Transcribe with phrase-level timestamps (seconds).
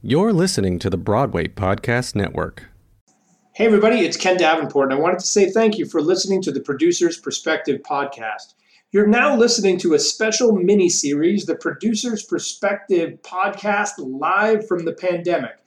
[0.00, 2.68] You're listening to the Broadway Podcast Network.
[3.54, 6.52] Hey, everybody, it's Ken Davenport, and I wanted to say thank you for listening to
[6.52, 8.54] the Producer's Perspective podcast.
[8.92, 14.92] You're now listening to a special mini series, the Producer's Perspective podcast, live from the
[14.92, 15.58] pandemic.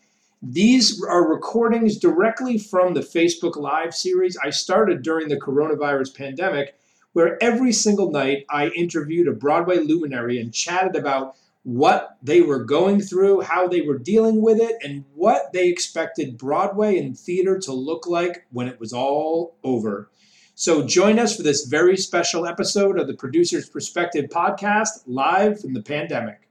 [0.41, 6.75] These are recordings directly from the Facebook Live series I started during the coronavirus pandemic,
[7.11, 12.63] where every single night I interviewed a Broadway luminary and chatted about what they were
[12.63, 17.59] going through, how they were dealing with it, and what they expected Broadway and theater
[17.59, 20.09] to look like when it was all over.
[20.55, 25.73] So join us for this very special episode of the Producer's Perspective podcast, live from
[25.73, 26.50] the pandemic.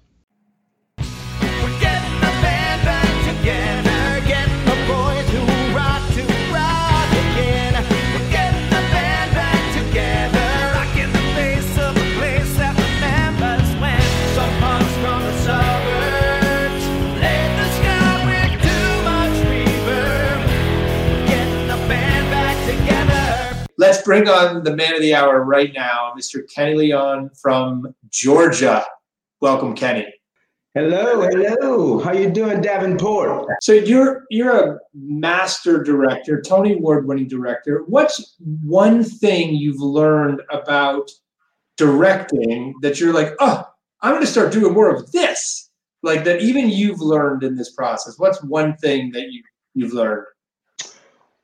[24.01, 26.41] Let's bring on the man of the hour right now, Mr.
[26.51, 28.83] Kenny Leon from Georgia.
[29.41, 30.11] Welcome, Kenny.
[30.73, 31.99] Hello, hello.
[31.99, 33.47] How you doing, Davenport?
[33.61, 37.83] So you're you're a master director, Tony Award-winning director.
[37.85, 41.11] What's one thing you've learned about
[41.77, 43.63] directing that you're like, oh,
[44.01, 45.69] I'm going to start doing more of this?
[46.01, 48.17] Like that, even you've learned in this process.
[48.17, 49.43] What's one thing that you
[49.75, 50.25] you've learned?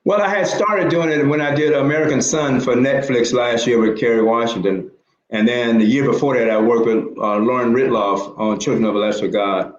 [0.08, 3.77] Well, I had started doing it when I did American Son for Netflix last year
[3.77, 4.89] with Kerry Washington.
[5.31, 8.96] And then the year before that, I worked with uh, Lauren Ridloff on Children of
[8.96, 9.73] a Lesser God.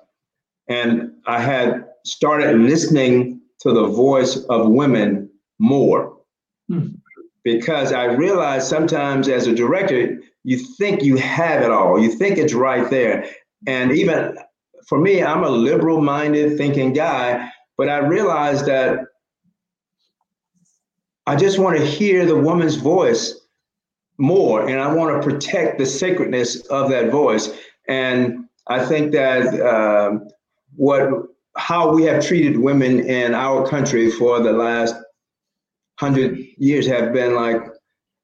[0.68, 6.18] And I had started listening to the voice of women more
[6.68, 6.88] hmm.
[7.42, 12.36] because I realized sometimes as a director, you think you have it all, you think
[12.36, 13.30] it's right there.
[13.66, 14.36] And even
[14.88, 19.06] for me, I'm a liberal minded thinking guy, but I realized that
[21.28, 23.38] I just want to hear the woman's voice
[24.16, 27.50] more, and I want to protect the sacredness of that voice.
[27.86, 30.20] And I think that uh,
[30.74, 31.10] what
[31.58, 34.94] how we have treated women in our country for the last
[36.00, 37.60] hundred years have been like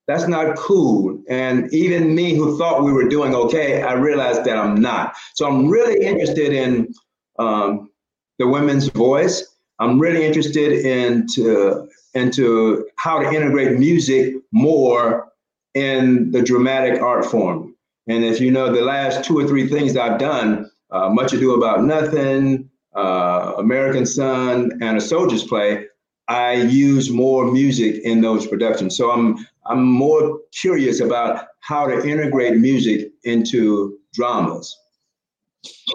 [0.09, 1.22] that's not cool.
[1.28, 5.14] And even me, who thought we were doing okay, I realized that I'm not.
[5.34, 6.94] So I'm really interested in
[7.38, 7.91] um,
[8.38, 9.56] the women's voice.
[9.78, 15.28] I'm really interested in to, into how to integrate music more
[15.75, 17.75] in the dramatic art form.
[18.06, 21.54] And as you know, the last two or three things I've done, uh, Much Ado
[21.54, 25.86] About Nothing, uh, American Son, and A Soldier's Play,
[26.28, 28.96] I use more music in those productions.
[28.96, 34.76] So I'm I'm more curious about how to integrate music into dramas.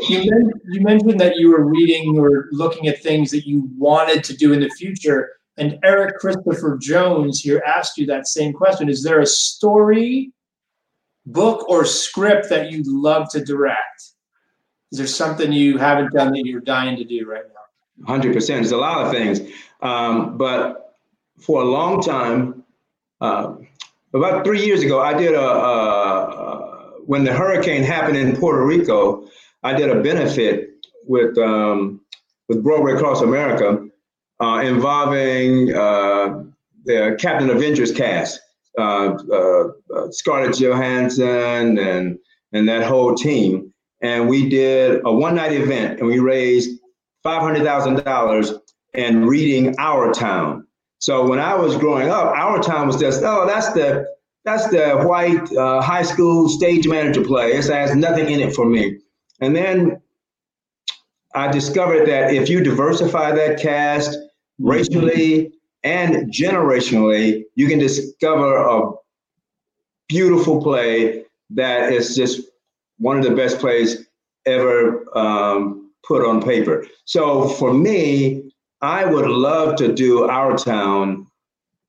[0.08, 4.24] You, men- you mentioned that you were reading or looking at things that you wanted
[4.26, 5.30] to do in the future.
[5.60, 8.90] And Eric Christopher Jones here asked you that same question.
[8.90, 10.32] Is there a story,
[11.26, 14.14] book, or script that you'd love to direct?
[14.92, 17.44] Is there something you haven't done that you're dying to do right
[18.08, 18.14] now?
[18.16, 18.48] 100%.
[18.48, 19.42] There's a lot of things.
[19.82, 20.96] Um, but
[21.40, 22.64] for a long time,
[23.20, 23.56] uh,
[24.14, 29.28] about three years ago, I did a, when the hurricane happened in Puerto Rico,
[29.62, 32.02] I did a benefit with um,
[32.48, 33.89] with Broadway Across America
[34.42, 36.44] uh, involving uh,
[36.86, 38.40] the Captain Avengers cast,
[38.78, 42.18] uh, uh, uh, Scarlett Johansson and
[42.54, 43.74] and that whole team.
[44.02, 46.80] And we did a one night event, and we raised
[47.24, 48.54] five hundred thousand dollars
[48.94, 50.66] in reading Our Town.
[51.00, 54.08] So when I was growing up, Our Town was just oh that's the
[54.46, 57.52] that's the white uh, high school stage manager play.
[57.52, 59.00] It has nothing in it for me.
[59.42, 60.02] And then
[61.36, 64.18] I discovered that if you diversify that cast,
[64.60, 65.52] racially
[65.84, 68.92] and generationally, you can discover a
[70.08, 72.42] beautiful play that is just
[72.98, 74.06] one of the best plays
[74.46, 76.86] ever um, put on paper.
[77.06, 78.52] So for me,
[78.82, 81.28] I would love to do Our Town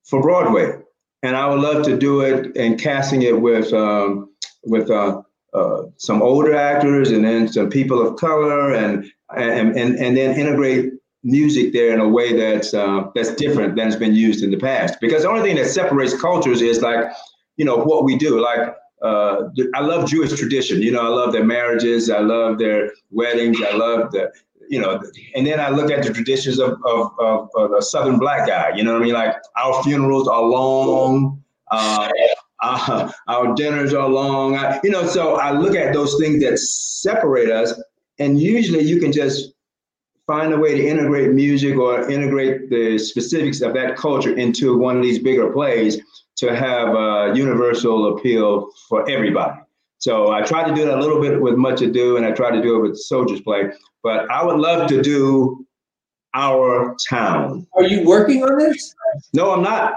[0.05, 0.79] for Broadway,
[1.23, 4.31] and I would love to do it and casting it with um,
[4.65, 5.23] with uh,
[5.55, 10.39] uh, some older actors and then some people of color, and and and, and then
[10.39, 14.51] integrate music there in a way that's uh, that's different than it's been used in
[14.51, 14.99] the past.
[15.01, 17.11] Because the only thing that separates cultures is like,
[17.57, 18.41] you know, what we do.
[18.41, 20.83] Like, uh, I love Jewish tradition.
[20.83, 22.11] You know, I love their marriages.
[22.11, 23.59] I love their weddings.
[23.63, 24.33] I love the,
[24.69, 25.01] you know,
[25.35, 28.75] and then I look at the traditions of of, of, of a Southern black guy.
[28.75, 29.15] You know what I mean?
[29.15, 31.43] Like our funerals are long.
[31.71, 32.09] Uh,
[32.63, 34.57] uh, our dinners are long.
[34.57, 37.81] I, you know, so I look at those things that separate us,
[38.19, 39.55] and usually you can just
[40.31, 44.97] find a way to integrate music or integrate the specifics of that culture into one
[44.97, 46.01] of these bigger plays
[46.37, 49.61] to have a universal appeal for everybody.
[49.99, 52.53] So I tried to do that a little bit with Much Ado, and I tried
[52.53, 53.73] to do it with Soldier's Play.
[54.05, 55.67] But I would love to do
[56.33, 57.67] Our Town.
[57.75, 58.95] Are you working on this?
[59.35, 59.95] No, I'm not.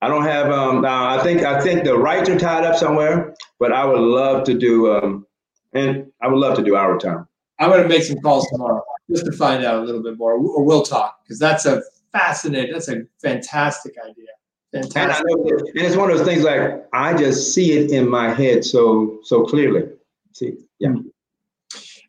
[0.00, 0.50] I don't have.
[0.50, 4.44] Um, I think I think the rights are tied up somewhere, but I would love
[4.44, 4.94] to do.
[4.94, 5.26] Um,
[5.74, 7.27] and I would love to do Our Town.
[7.58, 10.34] I'm going to make some calls tomorrow just to find out a little bit more,
[10.34, 11.82] or we'll talk because that's a
[12.12, 14.26] fascinating, that's a fantastic idea.
[14.72, 15.24] Fantastic.
[15.30, 18.64] And, and, it's one of those things like I just see it in my head
[18.64, 19.88] so so clearly.
[20.32, 20.94] See, yeah.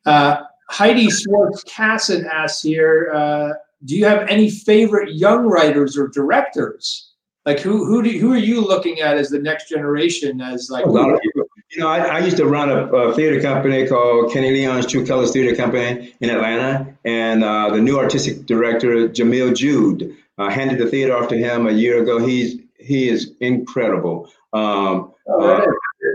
[0.06, 3.54] Uh, Heidi Swartz Casson asks here, uh,
[3.86, 7.14] do you have any favorite young writers or directors?
[7.46, 10.86] Like who who do who are you looking at as the next generation as like?
[10.86, 11.46] A lot of people.
[11.72, 15.06] You know, I, I used to run a, a, theater company called Kenny Leon's True
[15.06, 20.80] Colors Theater Company in Atlanta, and uh, the new artistic director Jamil Jude uh, handed
[20.80, 22.18] the theater off to him a year ago.
[22.18, 24.32] He's he is incredible.
[24.52, 25.64] Um, uh,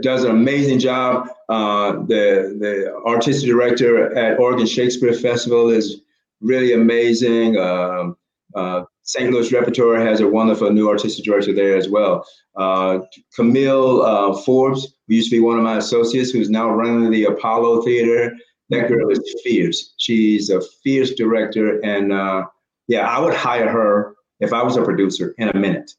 [0.02, 1.28] does an amazing job.
[1.48, 6.00] Uh, the the artistic director at Oregon Shakespeare Festival is
[6.40, 7.56] really amazing.
[7.58, 8.16] Um,
[8.56, 9.30] uh, St.
[9.30, 12.26] Louis Repertoire has a wonderful new artistic director there as well.
[12.56, 13.00] Uh,
[13.38, 17.24] Kamilah uh, Forbes, who used to be one of my associates, who's now running the
[17.24, 18.34] Apollo Theater.
[18.70, 19.94] That girl is fierce.
[19.98, 22.44] She's a fierce director, and uh,
[22.88, 25.90] yeah, I would hire her if I was a producer in a minute.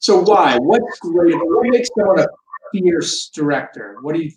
[0.00, 0.58] So why?
[0.58, 1.34] What's great?
[1.36, 2.26] What makes someone a
[2.72, 3.96] fierce director?
[4.02, 4.32] What do you?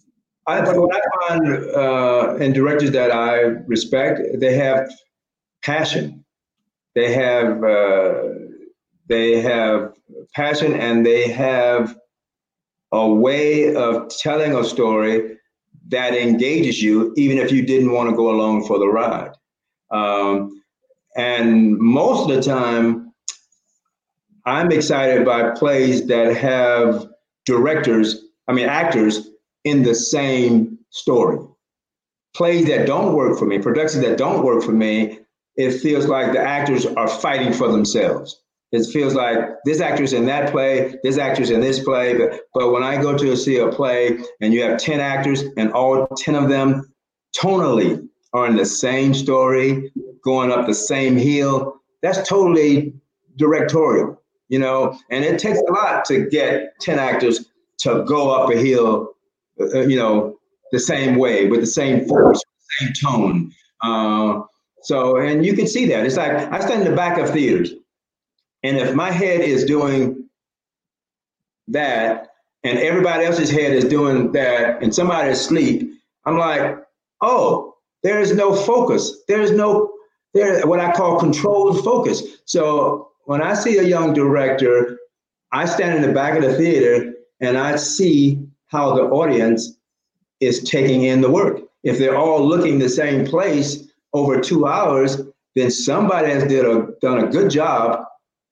[0.48, 4.90] I, what I find uh, in directors that I respect, they have
[5.62, 6.23] passion
[6.96, 8.24] they have uh,
[9.10, 9.94] they have
[10.36, 11.96] passion and they have
[12.92, 15.38] a way of telling a story
[15.90, 19.32] that engages you, even if you didn't want to go along for the ride.
[19.92, 20.62] Um,
[21.16, 23.14] and most of the time,
[24.46, 27.08] I'm excited by plays that have
[27.46, 29.30] directors, I mean, actors
[29.64, 31.38] in the same story.
[32.36, 35.20] Plays that don't work for me, productions that don't work for me,
[35.56, 38.42] it feels like the actors are fighting for themselves.
[38.72, 42.18] It feels like this actor's in that play, this actor's in this play.
[42.18, 45.72] But, but when I go to see a play and you have 10 actors and
[45.74, 46.92] all 10 of them
[47.38, 49.92] tonally are in the same story,
[50.24, 52.96] going up the same hill, that's totally
[53.36, 54.20] directorial,
[54.50, 54.98] you know?
[55.12, 57.46] And it takes a lot to get 10 actors
[57.80, 59.10] to go up a hill,
[59.60, 60.40] uh, you know,
[60.72, 62.42] the same way, with the same force,
[62.80, 63.52] same tone.
[63.84, 64.42] Uh,
[64.84, 66.06] so, and you can see that.
[66.06, 67.72] It's like I stand in the back of theaters,
[68.64, 70.30] and if my head is doing
[71.68, 72.30] that,
[72.64, 75.90] and everybody else's head is doing that, and somebody is asleep,
[76.26, 76.78] I'm like,
[77.22, 79.24] oh, there is no focus.
[79.28, 79.92] There is no
[80.34, 82.24] there what I call controlled focus.
[82.46, 84.98] So when I see a young director,
[85.52, 89.78] I stand in the back of the theater and I see how the audience
[90.40, 91.62] is taking in the work.
[91.84, 95.22] If they're all looking the same place, over two hours,
[95.56, 98.06] then somebody has did a, done a good job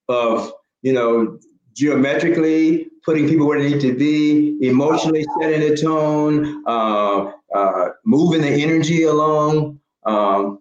[0.10, 0.52] of,
[0.82, 1.40] you know,
[1.74, 8.42] geometrically putting people where they need to be, emotionally setting the tone, uh, uh, moving
[8.42, 9.80] the energy along.
[10.06, 10.60] Um,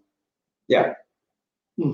[0.69, 0.95] yeah.
[1.77, 1.93] Hmm.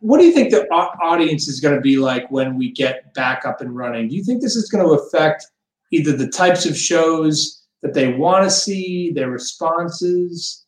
[0.00, 3.46] What do you think the audience is going to be like when we get back
[3.46, 4.08] up and running?
[4.08, 5.46] Do you think this is going to affect
[5.92, 10.61] either the types of shows that they want to see, their responses?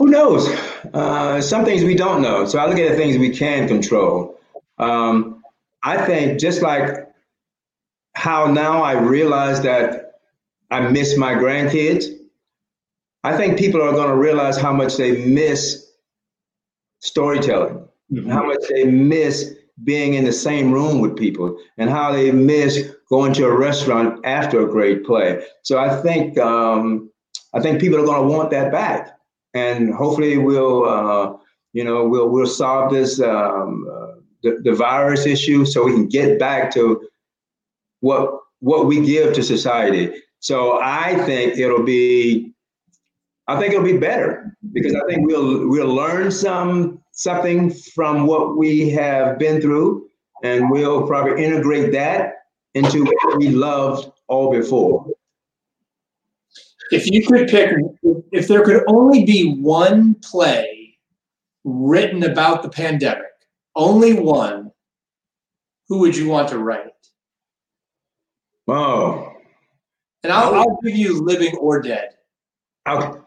[0.00, 0.48] Who knows?
[0.94, 2.46] Uh, some things we don't know.
[2.46, 4.40] So I look at the things we can control.
[4.78, 5.42] Um,
[5.82, 7.06] I think just like
[8.14, 10.14] how now I realize that
[10.70, 12.06] I miss my grandkids,
[13.24, 15.92] I think people are going to realize how much they miss
[17.00, 18.30] storytelling, mm-hmm.
[18.30, 19.54] how much they miss
[19.84, 24.24] being in the same room with people, and how they miss going to a restaurant
[24.24, 25.44] after a great play.
[25.60, 27.10] So I think um,
[27.52, 29.19] I think people are going to want that back
[29.54, 31.36] and hopefully we'll uh,
[31.72, 36.08] you know we'll we'll solve this um, uh, the, the virus issue so we can
[36.08, 37.08] get back to
[38.00, 40.12] what what we give to society.
[40.40, 42.52] So I think it'll be
[43.46, 48.56] I think it'll be better because I think we'll we'll learn some something from what
[48.56, 50.06] we have been through,
[50.44, 52.34] and we'll probably integrate that
[52.74, 55.06] into what we loved all before.
[56.90, 57.74] If you could pick,
[58.32, 60.98] if there could only be one play
[61.64, 63.24] written about the pandemic,
[63.76, 64.72] only one,
[65.88, 67.06] who would you want to write it?
[68.66, 69.32] Oh.
[70.22, 72.10] And I'll, I'll give you living or dead.
[72.88, 73.18] Okay.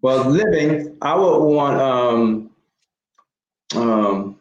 [0.00, 2.50] Well, living, I would want um,
[3.74, 4.38] um,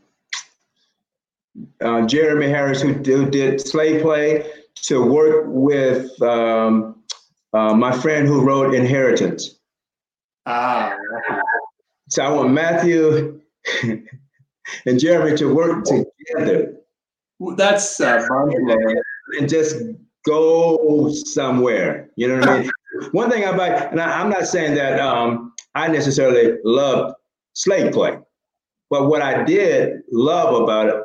[1.81, 4.51] uh, Jeremy Harris, who, who did Slave Play,
[4.83, 6.96] to work with um,
[7.53, 9.59] uh, my friend who wrote Inheritance.
[10.45, 10.95] Ah.
[12.09, 13.41] So I want Matthew
[14.85, 16.77] and Jeremy to work together.
[17.55, 18.25] That's uh,
[19.37, 19.75] and just
[20.25, 22.09] go somewhere.
[22.15, 22.71] You know what I mean?
[23.11, 27.13] One thing about, and I, am not saying that um, I necessarily loved
[27.53, 28.17] slave play,
[28.89, 30.95] but what I did love about it,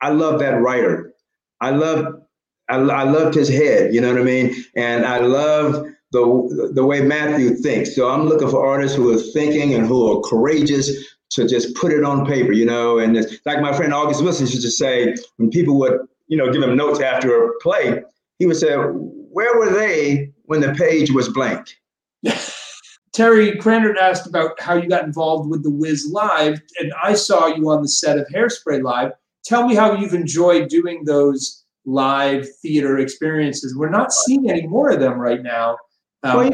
[0.00, 1.14] I love that writer.
[1.60, 2.22] I love,
[2.68, 3.94] I, I loved his head.
[3.94, 4.54] You know what I mean?
[4.76, 7.94] And I love the the way Matthew thinks.
[7.94, 10.90] So I'm looking for artists who are thinking and who are courageous
[11.30, 12.52] to just put it on paper.
[12.52, 16.36] You know, and like my friend August Wilson used to say, when people would you
[16.36, 18.02] know give him notes after a play,
[18.38, 21.76] he would say, "Where were they when the page was blank?"
[23.12, 27.46] Terry Crandert asked about how you got involved with the Wiz Live, and I saw
[27.46, 29.12] you on the set of Hairspray Live.
[29.44, 33.74] Tell me how you've enjoyed doing those live theater experiences.
[33.76, 35.78] We're not seeing any more of them right now.
[36.22, 36.50] Um, well,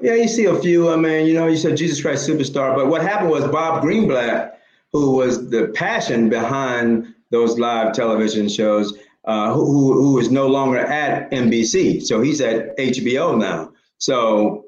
[0.00, 0.90] yeah, you see a few.
[0.90, 4.52] I mean, you know, you said Jesus Christ Superstar, but what happened was Bob Greenblatt,
[4.92, 10.78] who was the passion behind those live television shows, uh, who, who is no longer
[10.78, 12.02] at NBC.
[12.02, 13.72] So he's at HBO now.
[13.98, 14.66] So,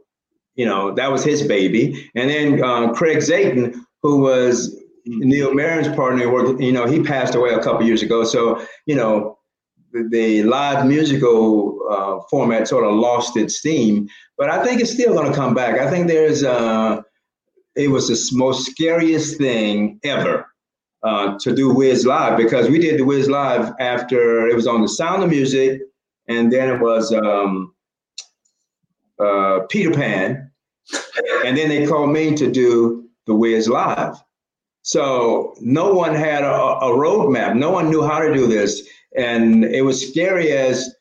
[0.55, 2.11] you know, that was his baby.
[2.15, 7.35] And then uh, Craig Zadan, who was Neil Meron's partner, worked, you know, he passed
[7.35, 8.25] away a couple years ago.
[8.25, 9.36] So, you know,
[10.11, 15.15] the, live musical uh, format sort of lost its steam, but I think it's still
[15.15, 15.79] going to come back.
[15.79, 17.03] I think there's, uh,
[17.75, 20.47] it was the most scariest thing ever
[21.03, 24.83] uh, to do Wiz Live because we did the Wiz Live after it was on
[24.83, 25.81] the Sound of Music,
[26.29, 27.75] and then it was um,
[29.19, 30.51] uh, Peter Pan,
[31.45, 34.17] and then they called me to do the Wiz Live.
[34.87, 37.57] So no one had a, a roadmap.
[37.57, 38.83] No one knew how to do this,
[39.17, 40.95] and it was scary as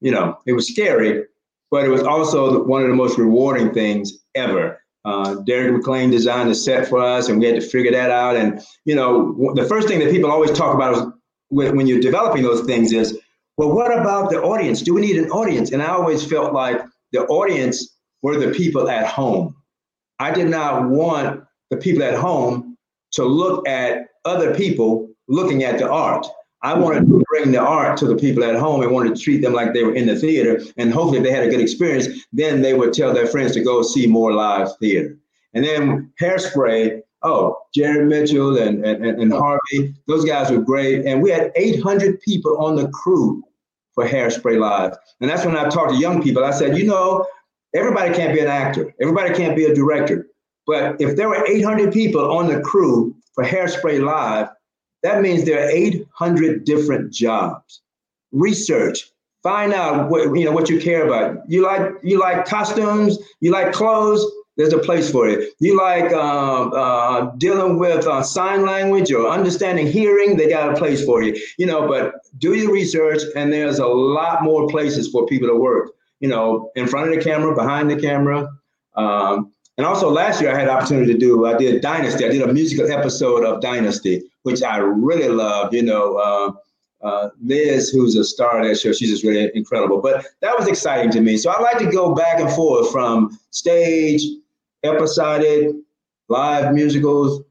[0.00, 0.38] you know.
[0.46, 1.24] It was scary,
[1.70, 6.50] but it was also one of the most rewarding things ever uh, Derek McLane designed
[6.50, 8.36] the set for us, and we had to figure that out.
[8.36, 11.14] And you know, the first thing that people always talk about
[11.48, 13.18] when you're developing those things is,
[13.56, 14.82] well, what about the audience?
[14.82, 15.72] Do we need an audience?
[15.72, 16.82] And I always felt like
[17.12, 19.56] the audience were the people at home.
[20.18, 22.67] I did not want the people at home
[23.12, 26.26] to look at other people looking at the art.
[26.62, 29.42] I wanted to bring the art to the people at home and wanted to treat
[29.42, 30.60] them like they were in the theater.
[30.76, 33.62] And hopefully, if they had a good experience, then they would tell their friends to
[33.62, 35.16] go see more live theater.
[35.54, 41.06] And then Hairspray, oh, Jerry Mitchell and, and, and Harvey, those guys were great.
[41.06, 43.42] And we had 800 people on the crew
[43.94, 44.96] for Hairspray Live.
[45.20, 46.44] And that's when I talked to young people.
[46.44, 47.26] I said, you know,
[47.74, 50.27] everybody can't be an actor, everybody can't be a director.
[50.68, 54.48] But if there were 800 people on the crew for Hairspray Live,
[55.02, 57.80] that means there are 800 different jobs.
[58.32, 59.10] Research,
[59.42, 61.38] find out what you know what you care about.
[61.48, 64.22] You like you like costumes, you like clothes.
[64.58, 65.54] There's a place for it.
[65.60, 70.36] You like uh, uh, dealing with uh, sign language or understanding hearing.
[70.36, 71.40] They got a place for you.
[71.56, 75.54] You know, but do your research, and there's a lot more places for people to
[75.54, 75.92] work.
[76.20, 78.50] You know, in front of the camera, behind the camera.
[78.96, 82.26] Um, and also last year I had opportunity to do, I did Dynasty.
[82.26, 85.72] I did a musical episode of Dynasty, which I really loved.
[85.72, 90.00] You know, uh, uh, Liz, who's a star of that show, she's just really incredible.
[90.00, 91.36] But that was exciting to me.
[91.36, 94.22] So I like to go back and forth from stage,
[94.82, 95.68] episodic,
[96.28, 97.42] live musicals.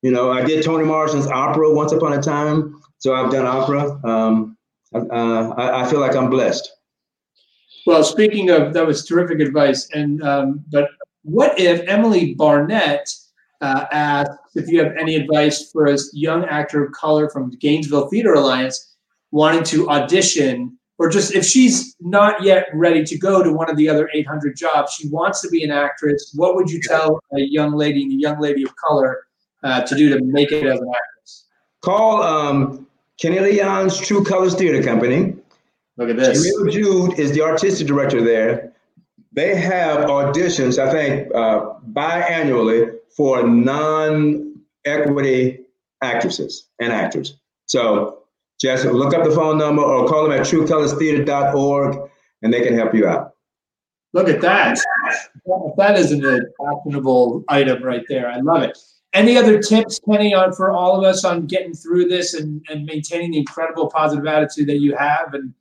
[0.00, 2.80] You know, I did Toni Morrison's opera once upon a time.
[2.98, 4.00] So I've done opera.
[4.08, 4.56] Um,
[4.94, 6.70] uh, I, I, feel like I'm blessed.
[7.84, 9.88] Well, speaking of, that was terrific advice.
[9.92, 10.88] And, um, but
[11.24, 13.12] what if Emily Barnett
[13.60, 18.08] uh, asks if you have any advice for a young actor of color from Gainesville
[18.08, 18.94] Theater Alliance
[19.30, 23.76] wanting to audition, or just if she's not yet ready to go to one of
[23.76, 26.32] the other 800 jobs, she wants to be an actress.
[26.36, 29.24] What would you tell a young lady and a young lady of color
[29.62, 31.46] uh, to do to make it as an actress?
[31.80, 32.86] Call um,
[33.18, 35.36] Kenny Leon's True Colors Theater Company.
[35.96, 36.54] Look at this.
[36.54, 38.73] Jamil Jude is the artistic director there.
[39.34, 45.60] They have auditions, I think, uh, biannually for non equity
[46.02, 47.36] actresses and actors.
[47.66, 48.20] So
[48.60, 52.10] just look up the phone number or call them at truecolorstheater.org
[52.42, 53.32] and they can help you out.
[54.12, 54.78] Look at that.
[55.76, 56.24] That is an
[56.70, 58.30] actionable item right there.
[58.30, 58.78] I love it.
[59.12, 62.84] Any other tips, Kenny, on for all of us on getting through this and, and
[62.84, 65.34] maintaining the incredible positive attitude that you have?
[65.34, 65.52] And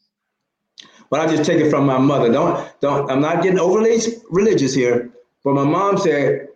[1.14, 2.32] but I just take it from my mother.
[2.32, 3.08] Don't don't.
[3.12, 4.00] I'm not getting overly
[4.32, 5.12] religious here,
[5.44, 6.48] but my mom said,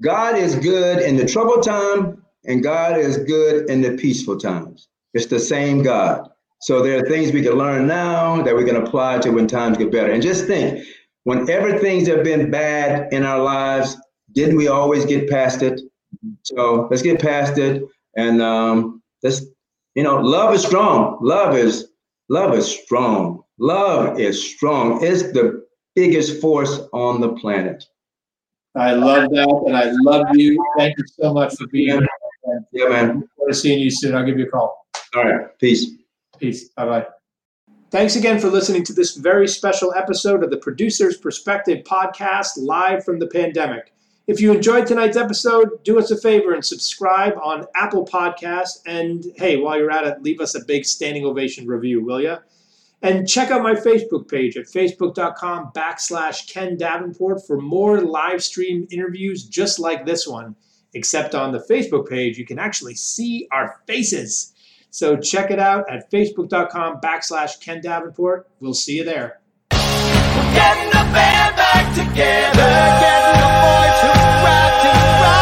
[0.00, 4.88] "God is good in the troubled time, and God is good in the peaceful times.
[5.14, 6.28] It's the same God."
[6.62, 9.78] So there are things we can learn now that we can apply to when times
[9.78, 10.10] get better.
[10.10, 10.84] And just think,
[11.22, 13.96] whenever things have been bad in our lives,
[14.32, 15.80] didn't we always get past it?
[16.42, 17.84] So let's get past it,
[18.16, 19.46] and um, let's,
[19.94, 21.18] you know, love is strong.
[21.20, 21.86] Love is
[22.28, 23.41] love is strong.
[23.58, 25.04] Love is strong.
[25.04, 27.84] It's the biggest force on the planet.
[28.74, 30.62] I love that, and I love you.
[30.78, 32.08] Thank you so much for being here.
[32.72, 33.28] Yeah, man.
[33.38, 34.14] Look to seeing you soon.
[34.14, 34.86] I'll give you a call.
[35.14, 35.58] All right.
[35.58, 35.90] Peace.
[36.38, 36.70] Peace.
[36.70, 37.06] Bye bye.
[37.90, 43.04] Thanks again for listening to this very special episode of the Producer's Perspective podcast live
[43.04, 43.92] from the pandemic.
[44.26, 48.78] If you enjoyed tonight's episode, do us a favor and subscribe on Apple Podcasts.
[48.86, 52.38] And hey, while you're at it, leave us a big standing ovation review, will you?
[53.02, 58.86] And check out my Facebook page at facebook.com backslash Ken Davenport for more live stream
[58.92, 60.54] interviews just like this one.
[60.94, 64.52] Except on the Facebook page, you can actually see our faces.
[64.90, 68.48] So check it out at facebook.com backslash Ken Davenport.
[68.60, 69.40] We'll see you there.
[69.70, 72.68] Getting the band back together,
[73.00, 75.41] getting the boys